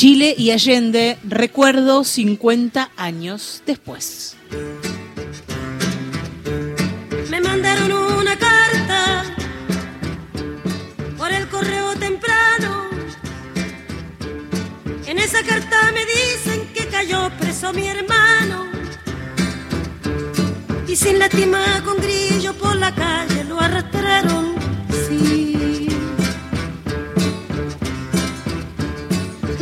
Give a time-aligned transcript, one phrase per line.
[0.00, 4.34] Chile y Allende, recuerdo 50 años después.
[7.28, 9.24] Me mandaron una carta
[11.18, 12.88] por el correo temprano.
[15.04, 18.70] En esa carta me dicen que cayó preso mi hermano.
[20.88, 24.49] Y sin lástima con grillo por la calle lo arrastraron,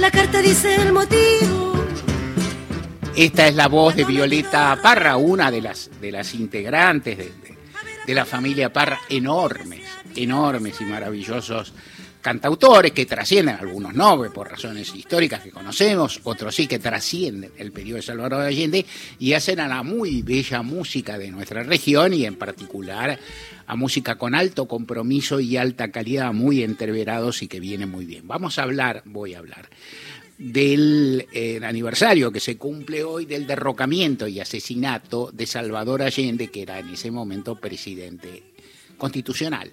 [0.08, 1.84] La carta dice el motivo.
[3.14, 7.58] Esta es la voz de Violeta Parra, una de las, de las integrantes de, de-
[8.06, 9.82] de la familia Parra, enormes,
[10.16, 11.74] enormes y maravillosos
[12.20, 17.72] cantautores que trascienden, algunos no, por razones históricas que conocemos, otros sí que trascienden el
[17.72, 18.84] periodo de Salvador Allende
[19.18, 23.18] y hacen a la muy bella música de nuestra región y en particular
[23.66, 28.26] a música con alto compromiso y alta calidad, muy entreverados y que viene muy bien.
[28.26, 29.68] Vamos a hablar, voy a hablar
[30.38, 36.62] del eh, aniversario que se cumple hoy del derrocamiento y asesinato de Salvador Allende, que
[36.62, 38.44] era en ese momento presidente
[38.96, 39.72] constitucional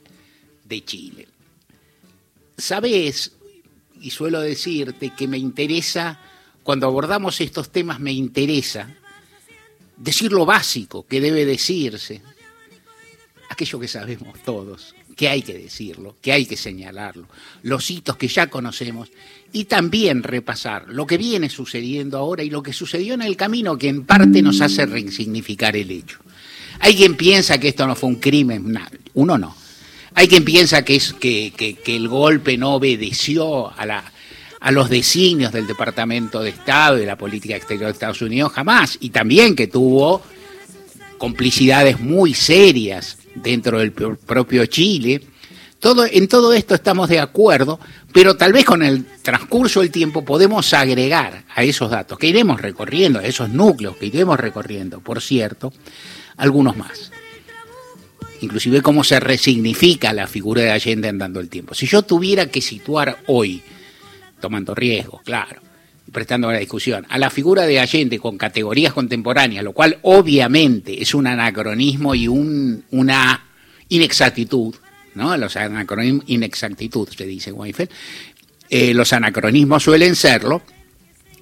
[0.63, 1.27] de Chile.
[2.57, 3.33] Sabes,
[4.01, 6.19] y suelo decirte que me interesa,
[6.63, 8.95] cuando abordamos estos temas, me interesa
[9.97, 12.21] decir lo básico que debe decirse,
[13.49, 17.27] aquello que sabemos todos, que hay que decirlo, que hay que señalarlo,
[17.63, 19.09] los hitos que ya conocemos
[19.53, 23.77] y también repasar lo que viene sucediendo ahora y lo que sucedió en el camino
[23.77, 26.19] que en parte nos hace resignificar el hecho.
[26.79, 28.77] Hay quien piensa que esto no fue un crimen,
[29.13, 29.55] uno no.
[30.15, 34.03] Hay quien piensa que, es, que, que- el golpe no obedeció a, la,
[34.59, 38.51] a los designios del Departamento de Estado y de la política exterior de Estados Unidos,
[38.53, 38.97] jamás.
[39.01, 40.21] Y también que tuvo
[41.17, 45.21] complicidades muy serias dentro del pro- propio Chile.
[45.79, 47.79] Todo, en todo esto estamos de acuerdo,
[48.13, 52.61] pero tal vez con el transcurso del tiempo podemos agregar a esos datos que iremos
[52.61, 55.73] recorriendo, a esos núcleos que iremos recorriendo, por cierto,
[56.37, 57.11] algunos más.
[58.41, 61.73] Inclusive cómo se resignifica la figura de Allende andando el tiempo.
[61.73, 63.61] Si yo tuviera que situar hoy,
[64.39, 65.61] tomando riesgos, claro,
[66.07, 71.01] y prestando la discusión, a la figura de Allende con categorías contemporáneas, lo cual obviamente
[71.01, 73.45] es un anacronismo y un- una
[73.89, 74.75] inexactitud,
[75.15, 75.35] ¿no?
[75.37, 77.89] Los anacronismos, inexactitud, se dice Weinfeld,
[78.69, 80.61] eh, los anacronismos suelen serlo,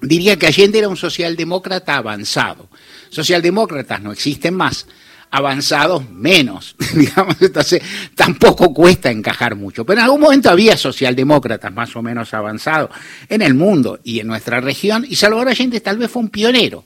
[0.00, 2.68] diría que Allende era un socialdemócrata avanzado.
[3.10, 4.86] Socialdemócratas no existen más,
[5.34, 7.82] avanzados menos, digamos, entonces
[8.14, 9.84] tampoco cuesta encajar mucho.
[9.84, 12.90] Pero en algún momento había socialdemócratas más o menos avanzados
[13.28, 16.84] en el mundo y en nuestra región, y Salvador Allende tal vez fue un pionero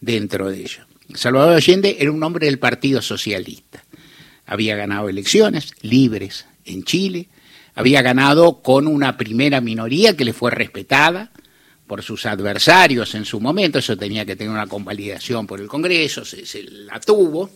[0.00, 0.80] dentro de ello.
[1.14, 3.84] Salvador Allende era un hombre del Partido Socialista.
[4.46, 7.28] Había ganado elecciones libres en Chile,
[7.76, 11.30] había ganado con una primera minoría que le fue respetada
[11.86, 16.24] por sus adversarios en su momento, eso tenía que tener una convalidación por el Congreso,
[16.24, 17.50] se, la tuvo,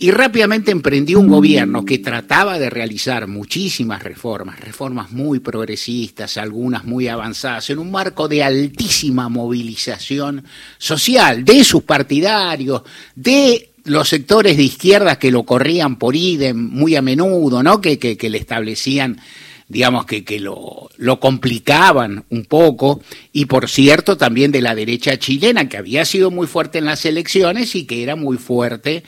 [0.00, 6.84] y rápidamente emprendió un gobierno que trataba de realizar muchísimas reformas, reformas muy progresistas, algunas
[6.84, 10.44] muy avanzadas, en un marco de altísima movilización
[10.78, 12.82] social de sus partidarios,
[13.14, 17.80] de los sectores de izquierda que lo corrían por idem muy a menudo, ¿no?
[17.80, 19.18] que le establecían
[19.68, 23.02] digamos que, que lo, lo, complicaban un poco,
[23.32, 27.04] y por cierto también de la derecha chilena, que había sido muy fuerte en las
[27.04, 29.02] elecciones y que era muy fuerte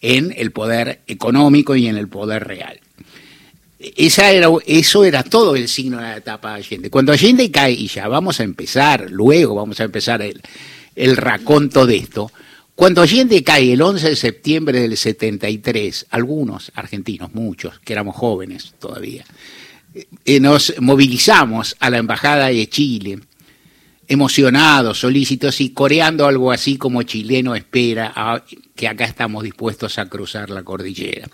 [0.00, 2.80] en el poder económico y en el poder real.
[3.78, 6.90] Esa era, eso era todo el signo de la etapa de Allende.
[6.90, 10.40] Cuando Allende cae, y ya vamos a empezar, luego vamos a empezar el,
[10.94, 12.30] el raconto de esto,
[12.74, 18.74] cuando Allende cae el 11 de septiembre del 73, algunos argentinos, muchos, que éramos jóvenes
[18.78, 19.24] todavía,
[20.24, 23.20] eh, nos movilizamos a la Embajada de Chile,
[24.08, 28.42] emocionados, solícitos y coreando algo así como chileno espera a,
[28.74, 31.28] que acá estamos dispuestos a cruzar la cordillera.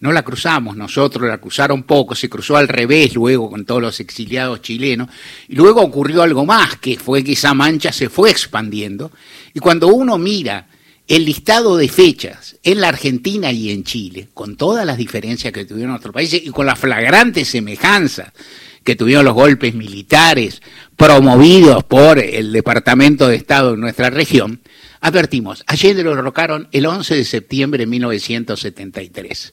[0.00, 4.00] No la cruzamos nosotros, la cruzaron poco, se cruzó al revés luego con todos los
[4.00, 5.08] exiliados chilenos,
[5.48, 9.12] y luego ocurrió algo más, que fue que esa mancha se fue expandiendo,
[9.54, 10.66] y cuando uno mira
[11.12, 15.66] el listado de fechas en la Argentina y en Chile, con todas las diferencias que
[15.66, 18.32] tuvieron nuestros países y con la flagrante semejanza
[18.82, 20.62] que tuvieron los golpes militares
[20.96, 24.62] promovidos por el Departamento de Estado en nuestra región,
[25.02, 29.52] advertimos, Allende lo derrocaron el 11 de septiembre de 1973.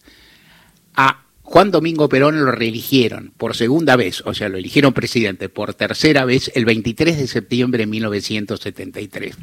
[0.96, 5.74] A Juan Domingo Perón lo reeligieron por segunda vez, o sea, lo eligieron presidente por
[5.74, 9.36] tercera vez el 23 de septiembre de 1973.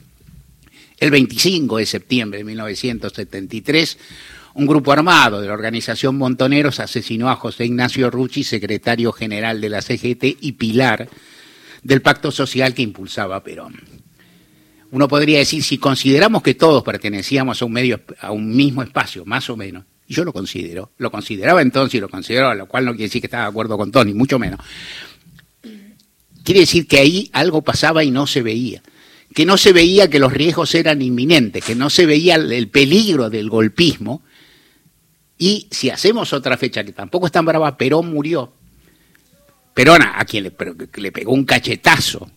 [0.99, 3.99] El 25 de septiembre de 1973,
[4.55, 9.69] un grupo armado de la organización Montoneros asesinó a José Ignacio Rucci, secretario general de
[9.69, 11.09] la CGT y pilar
[11.83, 13.79] del pacto social que impulsaba Perón.
[14.91, 19.27] Uno podría decir, si consideramos que todos pertenecíamos a un, medio, a un mismo espacio,
[19.27, 22.87] más o menos, y yo lo considero, lo consideraba entonces y lo considero, lo cual
[22.87, 24.61] no quiere decir que estaba de acuerdo con Tony, mucho menos.
[26.43, 28.83] Quiere decir que ahí algo pasaba y no se veía.
[29.37, 33.29] Que no se veía que los riesgos eran inminentes, que no se veía el peligro
[33.29, 34.23] del golpismo.
[35.37, 38.55] Y si hacemos otra fecha que tampoco es tan brava, Perón murió.
[39.75, 42.31] Perón, a quien le, pegó un cachetazo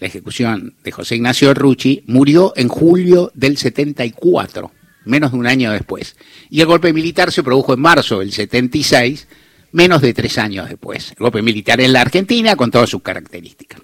[0.00, 4.72] la ejecución de José Ignacio Rucci, murió en julio del 74
[5.04, 6.16] menos de un año después.
[6.48, 9.28] Y el golpe militar se produjo en marzo del 76,
[9.72, 11.10] menos de tres años después.
[11.10, 13.82] El golpe militar en la Argentina con todas sus características.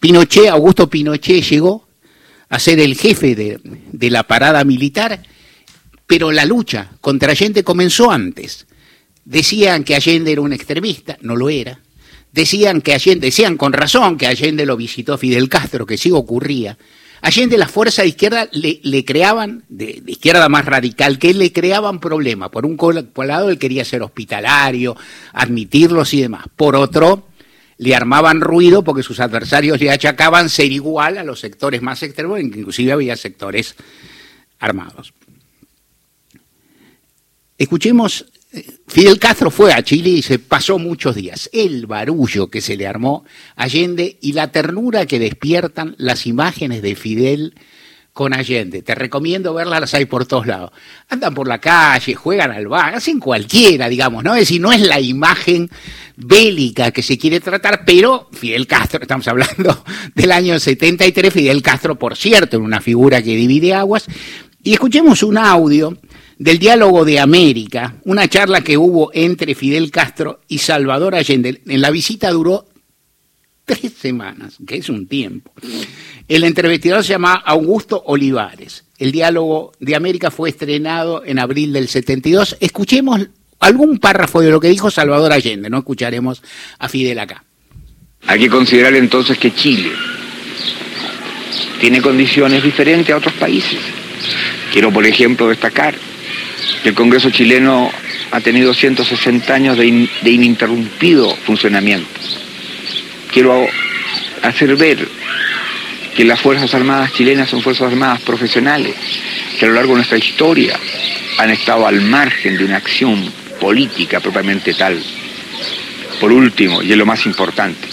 [0.00, 1.86] Pinochet, Augusto Pinochet llegó
[2.48, 5.22] a ser el jefe de, la parada militar,
[6.06, 8.66] pero la lucha contra Allende comenzó antes.
[9.24, 11.78] Decían que Allende era un extremista, no lo era.
[12.32, 16.76] Decían que Allende, decían con razón que Allende lo visitó Fidel Castro, que sí ocurría,
[17.22, 22.48] Allende las fuerzas de izquierda le, creaban, de, izquierda más radical, que le creaban problemas.
[22.48, 22.78] Por un
[23.26, 24.96] lado, él quería ser hospitalario,
[25.34, 26.46] admitirlos y demás.
[26.56, 27.26] Por otro,
[27.80, 32.38] le armaban ruido porque sus adversarios le achacaban ser igual a los sectores más extremos,
[32.38, 33.74] en que inclusive había sectores
[34.58, 35.14] armados.
[37.56, 38.26] Escuchemos
[38.86, 41.48] Fidel Castro fue a Chile y se pasó muchos días.
[41.54, 43.24] El barullo que se le armó
[43.56, 47.54] a Allende y la ternura que despiertan las imágenes de Fidel
[48.20, 48.82] con Allende.
[48.82, 50.72] Te recomiendo verlas, las hay por todos lados.
[51.08, 54.34] Andan por la calle, juegan al bar, hacen cualquiera, digamos, ¿no?
[54.34, 55.70] Es decir, no es la imagen
[56.18, 59.82] bélica que se quiere tratar, pero Fidel Castro, estamos hablando
[60.14, 64.04] del año 73, Fidel Castro, por cierto, en una figura que divide aguas.
[64.62, 65.96] Y escuchemos un audio
[66.36, 71.62] del diálogo de América, una charla que hubo entre Fidel Castro y Salvador Allende.
[71.66, 72.66] En la visita duró
[73.70, 75.52] tres semanas, que es un tiempo.
[76.28, 78.84] El entrevistador se llama Augusto Olivares.
[78.98, 82.56] El diálogo de América fue estrenado en abril del 72.
[82.60, 83.28] Escuchemos
[83.58, 86.42] algún párrafo de lo que dijo Salvador Allende, no escucharemos
[86.78, 87.44] a Fidel acá.
[88.26, 89.90] Hay que considerar entonces que Chile
[91.80, 93.78] tiene condiciones diferentes a otros países.
[94.72, 95.94] Quiero, por ejemplo, destacar
[96.84, 97.90] el Congreso chileno
[98.30, 99.86] ha tenido 160 años de,
[100.24, 102.08] ininterrumpido funcionamiento.
[103.32, 103.66] Quiero
[104.42, 105.06] hacer ver
[106.16, 108.94] que las Fuerzas Armadas chilenas son Fuerzas Armadas profesionales,
[109.58, 110.78] que a lo largo de nuestra historia
[111.38, 115.00] han estado al margen de una acción política propiamente tal.
[116.20, 117.88] Por último, y es lo más importante,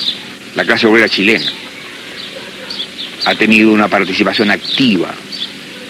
[0.55, 1.51] la clase obrera chilena
[3.25, 5.13] ha tenido una participación activa,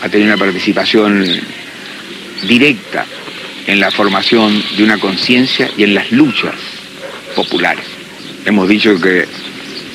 [0.01, 1.25] ha tenido una participación
[2.43, 3.05] directa
[3.67, 6.55] en la formación de una conciencia y en las luchas
[7.35, 7.96] populares.
[8.47, 9.25] Hemos dicho que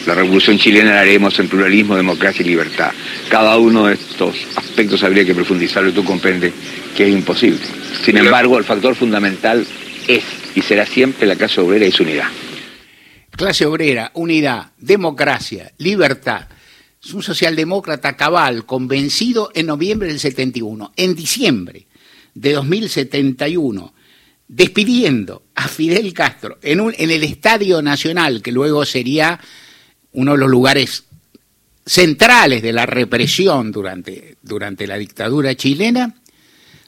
[0.06, 2.92] la revolución chilena la haremos en pluralismo, democracia y libertad.
[3.30, 6.52] Cada uno de estos aspectos habría que profundizarlo y tú comprendes
[6.94, 7.60] que es imposible.
[8.04, 9.66] Sin embargo, el factor fundamental
[10.06, 10.22] es
[10.54, 12.26] y será siempre la clase obrera y su unidad.
[13.30, 16.48] Clase obrera, unidad, democracia, libertad.
[17.02, 20.92] Es un socialdemócrata cabal, convencido en noviembre del 71.
[20.94, 21.86] En diciembre
[22.34, 23.94] de 2071,
[24.52, 29.40] despidiendo a Fidel Castro en, el Estadio Nacional, que luego sería
[30.12, 31.04] uno de los lugares
[31.86, 36.16] centrales de la represión durante, durante la dictadura chilena,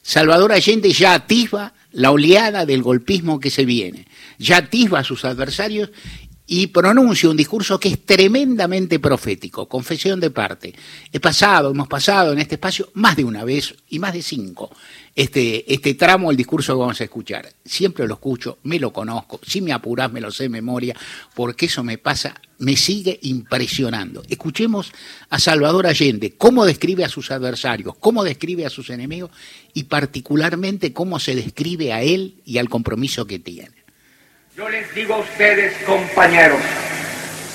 [0.02, 4.06] Salvador Allende ya atisba la oleada del golpismo que se viene,
[4.38, 5.88] ya atisba a sus adversarios
[6.46, 10.74] y pronuncia un discurso que es tremendamente profético, confesión de parte.
[11.12, 14.70] He pasado, hemos pasado en este espacio más de una vez y más de cinco
[15.14, 17.48] este, este tramo del discurso que vamos a escuchar.
[17.64, 20.96] Siempre lo escucho, me lo conozco, si me apurás me lo sé de memoria,
[21.34, 24.22] porque eso me pasa, me sigue impresionando.
[24.28, 24.92] Escuchemos
[25.30, 29.30] a Salvador Allende, cómo describe a sus adversarios, cómo describe a sus enemigos
[29.72, 33.83] y particularmente cómo se describe a él y al compromiso que tiene.
[34.56, 36.60] Yo les digo a ustedes, compañeros,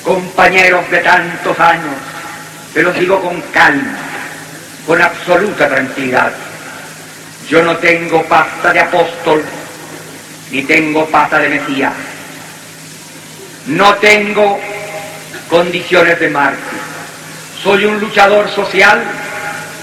[0.04, 1.96] compañeros de tantos años,
[2.74, 3.98] se los digo con calma,
[4.86, 6.34] con absoluta tranquilidad.
[7.48, 9.46] Yo no tengo pasta de apóstol,
[10.52, 11.94] ni tengo pasta de Mesías.
[13.68, 14.60] No tengo
[15.50, 16.80] condiciones de mártir.
[17.64, 19.02] Soy un luchador social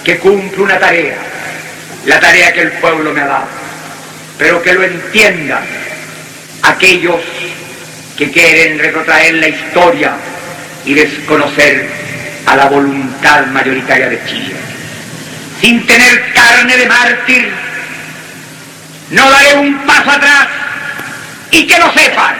[0.05, 1.17] que cumple una tarea,
[2.05, 3.47] la tarea que el pueblo me ha dado,
[4.37, 5.86] pero que lo entiendan
[6.69, 7.21] aquellos
[8.17, 10.13] que quieren retrotraer la historia
[10.85, 11.89] y desconocer
[12.47, 14.57] a la voluntad mayoritaria de Chile.
[15.61, 17.53] Sin tener carne de mártir,
[19.11, 20.49] no daré un paso atrás
[21.51, 22.35] y que lo sepan,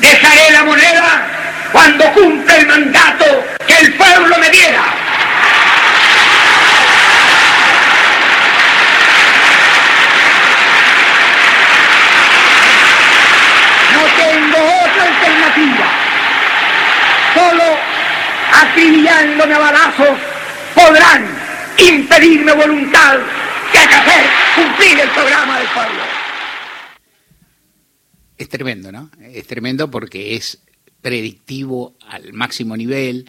[0.00, 1.26] dejaré la moneda
[1.72, 4.82] cuando cumple el mandato que el pueblo me diera.
[13.92, 15.86] No tengo otra alternativa.
[17.34, 17.78] Solo
[18.62, 20.18] acribillándome a balazos
[20.74, 21.26] podrán
[21.78, 23.18] impedirme voluntad
[23.72, 26.02] de hacer cumplir el programa del pueblo.
[28.46, 29.10] Es tremendo, ¿no?
[29.20, 30.60] Es tremendo porque es
[31.02, 33.28] predictivo al máximo nivel.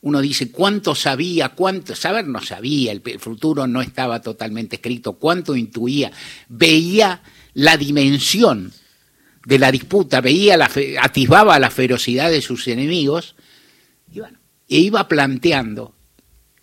[0.00, 5.54] Uno dice cuánto sabía, cuánto, saber no sabía, el, futuro no estaba totalmente escrito, cuánto
[5.54, 6.10] intuía,
[6.48, 7.20] veía
[7.52, 8.72] la dimensión
[9.44, 13.36] de la disputa, veía la fe- atisbaba la ferocidad de sus enemigos
[14.10, 15.94] y e iba planteando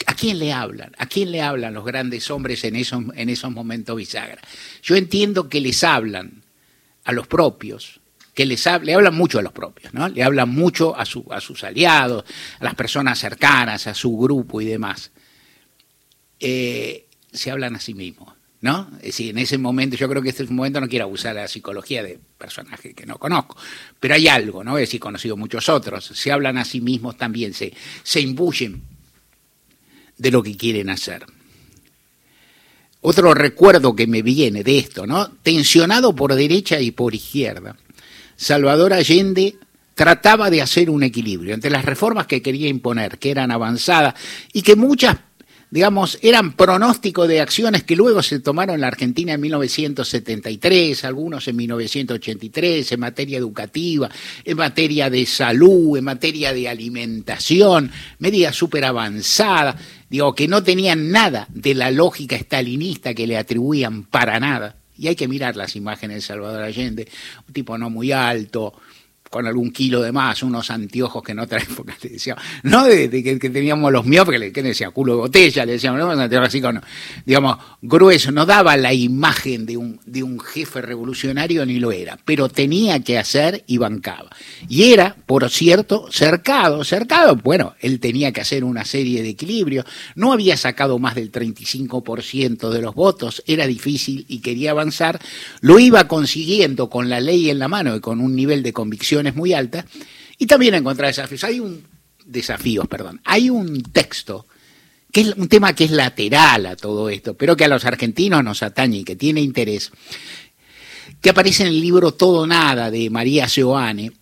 [0.07, 0.93] ¿A quién le hablan?
[0.97, 4.41] ¿A quién le hablan los grandes hombres en esos, en esos momentos bisagra?
[4.81, 6.40] Yo entiendo que les hablan
[7.03, 7.99] a los propios,
[8.33, 10.07] que les hab- le hablan mucho a los propios, ¿no?
[10.07, 12.23] Le hablan mucho a, su, a sus aliados,
[12.59, 15.11] a las personas cercanas, a su grupo y demás.
[16.39, 18.89] Eh, se hablan a sí mismos, ¿no?
[18.97, 21.35] Es decir, en ese momento, yo creo que este es un momento, no quiero abusar
[21.35, 23.57] de la psicología de personajes que no conozco,
[23.99, 24.77] pero hay algo, ¿no?
[24.77, 28.81] Es decir, conocido muchos otros, se hablan a sí mismos también, se, se imbuyen
[30.17, 31.25] de lo que quieren hacer.
[33.01, 35.29] Otro recuerdo que me viene de esto, ¿no?
[35.41, 37.75] Tensionado por derecha y por izquierda,
[38.35, 39.55] Salvador Allende
[39.95, 44.13] trataba de hacer un equilibrio entre las reformas que quería imponer, que eran avanzadas
[44.53, 45.17] y que muchas,
[45.71, 51.47] digamos, eran pronóstico de acciones que luego se tomaron en la Argentina en 1973, algunos
[51.47, 54.09] en 1983, en materia educativa,
[54.45, 59.75] en materia de salud, en materia de alimentación, medidas súper avanzadas,
[60.11, 64.75] digo, que no tenían nada de la lógica estalinista que le atribuían para nada.
[64.97, 67.07] Y hay que mirar las imágenes de Salvador Allende,
[67.47, 68.73] un tipo no muy alto,
[69.31, 73.09] con algún kilo de más, unos anteojos que en otra época le decíamos, no de,
[73.09, 76.81] que, teníamos los miopes, que le, decía culo de botella, le decíamos, no, así con,
[77.25, 82.19] digamos, grueso, no daba la imagen de un, de un jefe revolucionario ni lo era,
[82.25, 84.29] pero tenía que hacer y bancaba.
[84.67, 89.85] Y era, por cierto, cercado, cercado, bueno, él tenía que hacer una serie de equilibrios,
[90.15, 95.19] no había sacado más del 35% de los votos, era difícil y quería avanzar,
[95.61, 99.20] lo iba consiguiendo con la ley en la mano y con un nivel de convicción
[99.35, 99.85] muy alta
[100.37, 101.43] y también encontrar desafíos.
[101.43, 101.85] Hay un
[102.25, 103.21] desafíos, perdón.
[103.25, 104.47] Hay un texto
[105.11, 108.43] que es un tema que es lateral a todo esto, pero que a los argentinos
[108.43, 109.91] nos atañe y que tiene interés,
[111.19, 114.13] que aparece en el libro Todo Nada de María Seoane,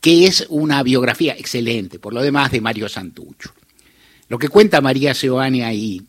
[0.00, 3.52] que es una biografía excelente, por lo demás, de Mario Santucho.
[4.28, 6.02] Lo que cuenta María Seoane ahí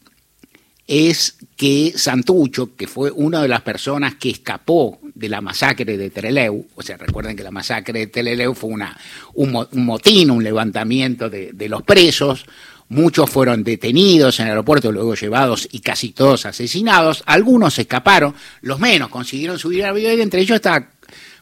[0.92, 6.10] es que Santucho, que fue una de las personas que escapó de la masacre de
[6.10, 9.00] Trelew, o sea, recuerden que la masacre de Trelew fue una,
[9.36, 12.46] un, motín, un levantamiento de, de, los presos,
[12.90, 18.82] muchos fueron detenidos en el aeropuerto, luego llevados y casi todos asesinados, algunos escaparon, los
[18.82, 20.92] menos consiguieron subir al avión, entre ellos está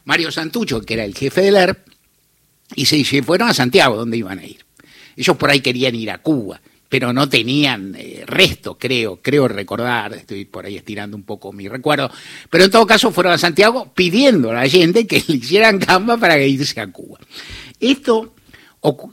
[0.04, 1.88] Mario Santucho, que era el jefe del ERP,
[2.76, 4.64] y se fueron a Santiago, donde iban a ir.
[5.16, 10.12] Ellos por ahí querían ir a Cuba pero no tenían eh, resto, creo, creo recordar,
[10.12, 12.10] estoy por ahí estirando un poco mi recuerdo,
[12.50, 16.16] pero en todo caso fueron a Santiago pidiendo a la gente que le hicieran gamba
[16.16, 17.20] para irse a Cuba.
[17.78, 18.34] Esto,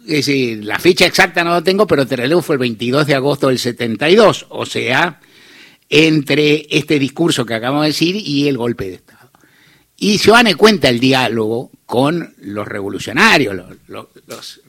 [0.05, 3.49] es decir, la fecha exacta no lo tengo, pero Tereleu fue el 22 de agosto
[3.49, 5.21] del 72, o sea,
[5.87, 9.16] entre este discurso que acabamos de decir y el golpe de Estado.
[9.99, 13.55] Y Joane cuenta el diálogo con los revolucionarios,
[13.87, 14.07] los,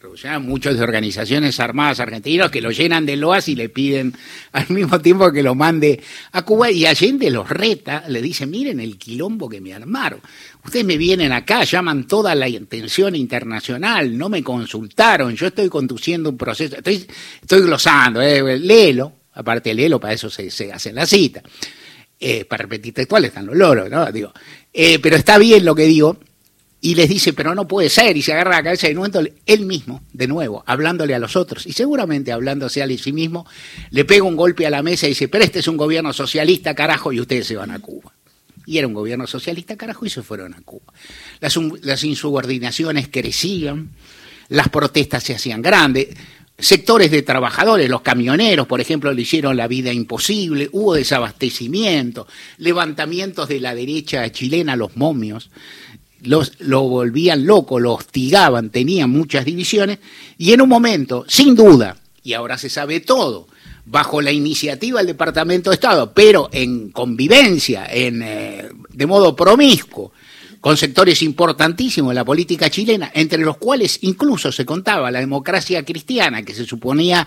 [0.01, 4.15] revolucionarios, muchos de organizaciones armadas argentinos que lo llenan de loas y le piden
[4.53, 6.01] al mismo tiempo que lo mande
[6.33, 10.21] a Cuba y Allende los reta, le dice, miren el quilombo que me armaron.
[10.65, 16.31] Ustedes me vienen acá, llaman toda la atención internacional, no me consultaron, yo estoy conduciendo
[16.31, 17.07] un proceso, estoy,
[17.43, 21.43] estoy glosando, eh, léelo, aparte léelo, para eso se, se hace la cita.
[22.21, 24.11] Eh, para repetir textual están los loros, ¿no?
[24.11, 24.33] Digo,
[24.73, 26.19] eh, pero está bien lo que digo,
[26.81, 29.67] y les dice, pero no puede ser, y se agarra la cabeza de momento él
[29.67, 33.47] mismo, de nuevo, hablándole a los otros, y seguramente hablándose a sí mismo,
[33.91, 36.75] le pega un golpe a la mesa y dice, pero este es un gobierno socialista,
[36.75, 38.13] carajo, y ustedes se van a Cuba.
[38.67, 40.93] Y era un gobierno socialista, carajo, y se fueron a Cuba.
[41.41, 43.91] Las insubordinaciones crecían,
[44.49, 46.09] las protestas se hacían grandes,
[46.59, 53.49] sectores de trabajadores, los camioneros, por ejemplo, le hicieron la vida imposible, hubo desabastecimiento, levantamientos
[53.49, 55.51] de la derecha chilena, los momios,
[56.23, 59.99] los, lo volvían loco, lo hostigaban, tenían muchas divisiones,
[60.37, 63.47] y en un momento, sin duda, y ahora se sabe todo,
[63.87, 70.13] bajo la iniciativa del Departamento de Estado, pero en convivencia, en, eh, de modo promiscuo,
[70.61, 75.85] con sectores importantísimos de la política chilena, entre los cuales incluso se contaba la democracia
[75.85, 77.27] cristiana, que se suponía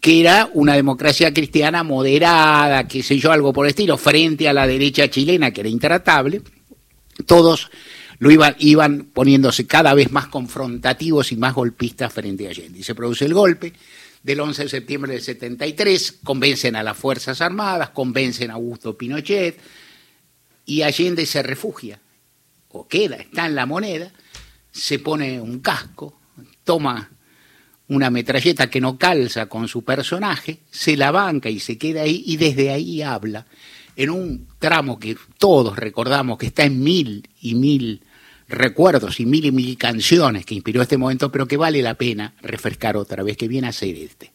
[0.00, 4.52] que era una democracia cristiana moderada, qué sé yo, algo por el estilo, frente a
[4.54, 6.40] la derecha chilena, que era intratable,
[7.26, 7.70] todos
[8.18, 12.78] lo iban, iban poniéndose cada vez más confrontativos y más golpistas frente a Allende.
[12.78, 13.74] Y se produce el golpe
[14.22, 19.58] del 11 de septiembre del 73, convencen a las Fuerzas Armadas, convencen a Augusto Pinochet,
[20.64, 22.00] y Allende se refugia
[22.72, 24.10] o queda, está en la moneda,
[24.70, 26.20] se pone un casco,
[26.64, 27.10] toma
[27.88, 32.22] una metralleta que no calza con su personaje, se la banca y se queda ahí
[32.26, 33.46] y desde ahí habla
[33.96, 38.02] en un tramo que todos recordamos que está en mil y mil
[38.48, 42.34] recuerdos y mil y mil canciones que inspiró este momento, pero que vale la pena
[42.40, 44.32] refrescar otra vez, que viene a ser este.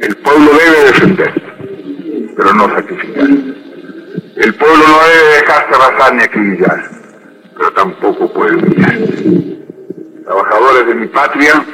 [0.00, 3.28] El pueblo debe defender, pero no sacrificar.
[4.36, 6.95] El pueblo no debe dejarse arrasar ni acribillar
[7.56, 8.98] pero tampoco puede humillar.
[10.24, 11.64] Trabajadores de mi patria,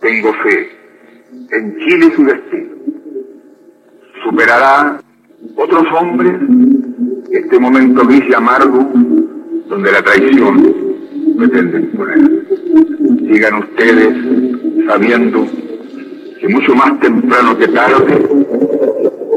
[0.00, 0.70] tengo fe
[1.50, 2.74] en Chile su destino.
[4.22, 5.00] Superará
[5.56, 6.34] otros hombres
[7.30, 8.88] este momento gris y amargo
[9.68, 10.74] donde la traición
[11.38, 12.18] pretende imponer.
[13.28, 14.14] Sigan ustedes
[14.86, 15.46] sabiendo
[16.40, 18.28] que mucho más temprano que tarde,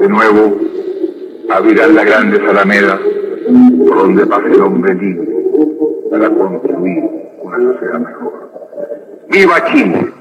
[0.02, 0.58] de nuevo
[1.50, 3.00] abrirán la grande Alameda
[3.88, 5.27] por donde pase el hombre libre
[6.18, 7.04] para construir
[7.42, 8.50] una sociedad mejor.
[9.30, 10.14] ¡Viva Chile!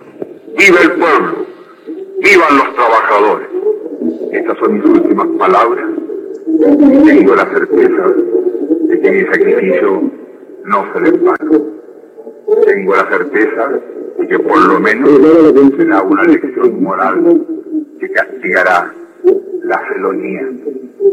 [0.58, 1.46] ¡Viva el pueblo!
[2.22, 3.48] ¡Vivan los trabajadores!
[4.32, 5.86] Estas son mis últimas palabras.
[7.06, 8.12] Tengo la certeza
[8.88, 10.02] de que mi sacrificio
[10.64, 11.12] no se les
[12.66, 13.68] Tengo la certeza
[14.18, 15.10] de que por lo menos
[15.76, 17.46] será una lección moral
[17.98, 18.92] que castigará
[19.62, 20.48] la felonía,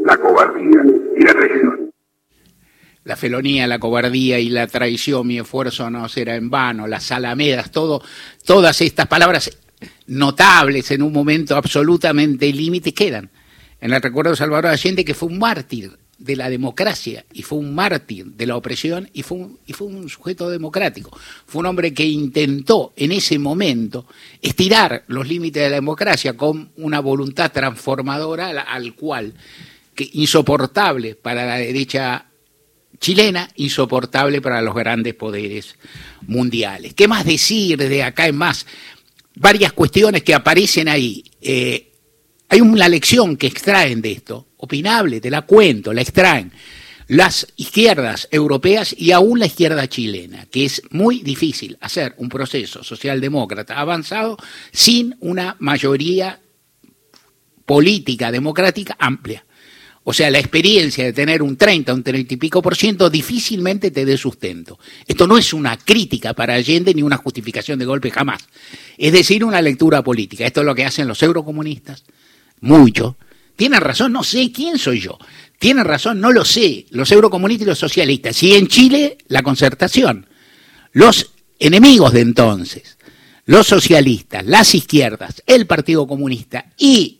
[0.06, 0.82] la cobardía
[1.16, 1.83] y la traición
[3.04, 7.72] la felonía, la cobardía y la traición, mi esfuerzo no será en vano, las alamedas,
[7.72, 8.02] todo,
[8.46, 9.52] todas estas palabras
[10.08, 13.30] notables en un momento absolutamente límite quedan
[13.84, 17.58] en el recuerdo de Salvador Allende, que fue un mártir de la democracia y fue
[17.58, 21.12] un mártir de la opresión y fue un, sujeto democrático.
[21.46, 24.08] Fue un hombre que intentó en ese momento
[24.42, 29.34] estirar los límites de la democracia con una voluntad transformadora al, al cual,
[29.94, 32.28] que insoportable para la derecha
[33.04, 35.76] chilena, insoportable para los grandes poderes
[36.22, 36.94] mundiales.
[36.94, 38.66] ¿Qué más decir de acá en más?
[39.36, 41.22] Varias cuestiones que aparecen ahí.
[41.42, 41.92] Eh,
[42.48, 46.54] hay una lección que extraen de esto, opinable, te la cuento, la extraen
[47.08, 52.86] las izquierdas europeas y aún la izquierda chilena, que es muy difícil hacer un proceso
[52.86, 54.38] socialdemócrata avanzado
[54.72, 56.40] sin una mayoría
[57.66, 59.44] política democrática amplia.
[60.06, 63.90] O sea, la experiencia de tener un 30, un 30 y pico por ciento difícilmente
[63.90, 64.78] te dé sustento.
[65.08, 68.42] Esto no es una crítica para Allende ni una justificación de golpe jamás.
[68.98, 70.46] Es decir, una lectura política.
[70.46, 72.04] Esto es lo que hacen los eurocomunistas.
[72.60, 73.18] Mucho.
[73.56, 75.18] Tienen razón, no sé quién soy yo.
[75.58, 76.86] Tienen razón, no lo sé.
[76.90, 78.44] Los eurocomunistas y los socialistas.
[78.44, 80.28] Y en Chile, la concertación.
[80.92, 82.98] Los enemigos de entonces,
[83.46, 87.20] los socialistas, las izquierdas, el Partido Comunista y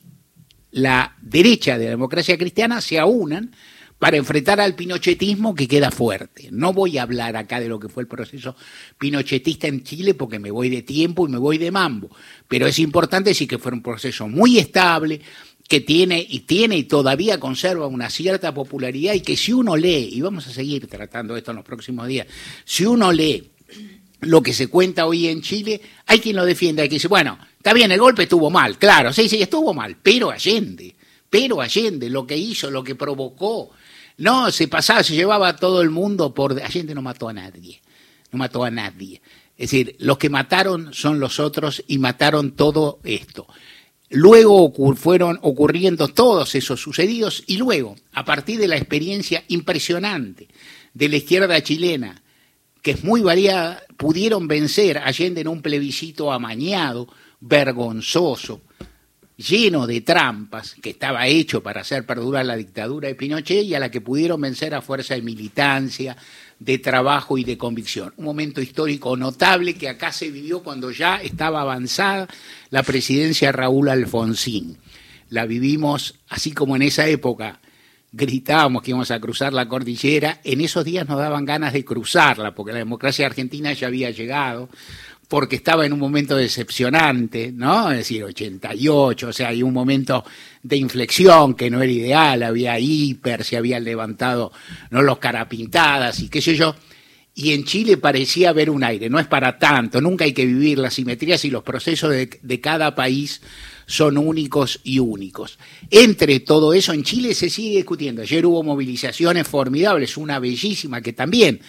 [0.74, 3.52] la derecha de la democracia cristiana se aunan
[4.00, 6.50] para enfrentar al pinochetismo que queda fuerte.
[6.52, 8.56] No voy a hablar acá de lo que fue el proceso
[8.98, 12.10] pinochetista en Chile porque me voy de tiempo y me voy de mambo,
[12.48, 15.22] pero es importante decir que fue un proceso muy estable,
[15.70, 20.10] que tiene y tiene y todavía conserva una cierta popularidad y que si uno lee,
[20.12, 22.28] y vamos a seguir tratando esto en los próximos días,
[22.66, 23.52] si uno lee
[24.26, 27.38] lo que se cuenta hoy en Chile, hay quien lo defiende, hay quien dice, bueno,
[27.58, 30.96] está bien, el golpe estuvo mal, claro, sí, sí, estuvo mal, pero Allende,
[31.30, 33.72] pero Allende, lo que hizo, lo que provocó,
[34.18, 36.62] no, se pasaba, se llevaba a todo el mundo por...
[36.62, 37.82] Allende no mató a nadie,
[38.32, 39.22] no mató a nadie.
[39.58, 43.48] Es decir, los que mataron son los otros y mataron todo esto.
[44.10, 50.48] Luego fueron ocurriendo todos esos sucedidos y luego, a partir de la experiencia impresionante
[50.94, 52.23] de la izquierda chilena,
[52.84, 57.08] que es muy variada, pudieron vencer Allende en un plebiscito amañado,
[57.40, 58.62] vergonzoso,
[59.38, 63.80] lleno de trampas, que estaba hecho para hacer perdurar la dictadura de Pinochet y a
[63.80, 66.18] la que pudieron vencer a fuerza de militancia,
[66.60, 68.14] de trabajo y de convicción.
[68.18, 72.28] Un momento histórico notable que acá se vivió cuando ya estaba avanzada
[72.70, 74.78] la presidencia de Raúl Alfonsín.
[75.30, 77.62] La vivimos así como en esa época
[78.14, 82.54] gritábamos que íbamos a cruzar la cordillera, en esos días nos daban ganas de cruzarla,
[82.54, 84.70] porque la democracia argentina ya había llegado,
[85.28, 87.90] porque estaba en un momento decepcionante, ¿no?
[87.90, 90.24] Es decir, 88, o sea, hay un momento
[90.62, 94.52] de inflexión que no era ideal, había hiper, se habían levantado,
[94.92, 95.02] ¿no?
[95.02, 96.76] Los carapintadas y qué sé yo.
[97.36, 99.10] Y en Chile parecía haber un aire.
[99.10, 102.94] No es para tanto, nunca hay que vivir las simetrías y los procesos de, cada
[102.94, 103.42] país
[103.88, 105.58] son únicos y únicos.
[105.90, 108.22] Entre todo eso, en Chile se sigue discutiendo.
[108.22, 111.60] Ayer hubo movilizaciones formidables, una bellísima que también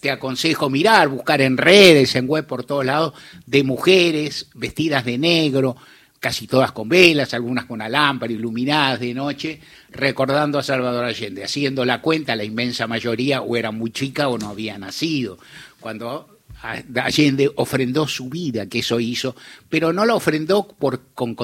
[0.00, 3.14] te aconsejo mirar, buscar en redes, en web por todos lados,
[3.46, 5.76] de mujeres vestidas de negro,
[6.22, 9.58] casi todas con velas, algunas con alámpara, iluminadas de noche,
[9.90, 14.38] recordando a Salvador Allende, haciendo la cuenta, la inmensa mayoría o era muy chica o
[14.38, 15.36] no había nacido.
[15.80, 16.38] Cuando
[16.94, 19.34] Allende ofrendó su vida, que eso hizo,
[19.68, 21.34] pero no la ofrendó por, con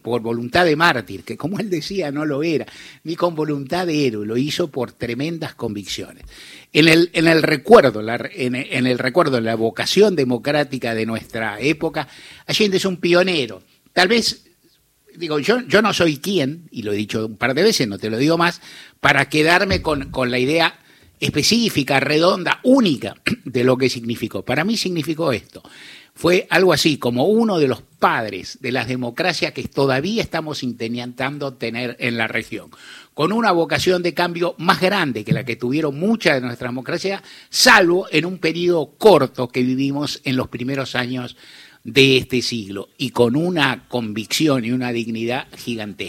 [0.00, 2.66] por voluntad de mártir, que como él decía no lo era,
[3.02, 6.22] ni con voluntad de héroe, lo hizo por tremendas convicciones.
[6.72, 12.06] En el, en el recuerdo, la, en, en la vocación democrática de nuestra época,
[12.46, 13.60] Allende es un pionero.
[13.92, 14.44] Tal vez
[15.16, 17.98] digo, yo, yo no soy quien, y lo he dicho un par de veces, no
[17.98, 18.60] te lo digo más,
[19.00, 20.78] para quedarme con, con la idea
[21.20, 24.44] específica, redonda, única de lo que significó.
[24.44, 25.62] Para mí significó esto.
[26.12, 31.54] Fue algo así como uno de los padres de las democracias que todavía estamos intentando
[31.54, 32.70] tener en la región,
[33.14, 37.22] con una vocación de cambio más grande que la que tuvieron muchas de nuestras democracias,
[37.48, 41.36] salvo en un periodo corto que vivimos en los primeros años
[41.84, 46.08] de este siglo y con una convicción y una dignidad gigantesca.